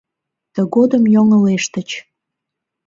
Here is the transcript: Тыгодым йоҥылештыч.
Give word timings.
Тыгодым 0.53 1.03
йоҥылештыч. 1.13 1.89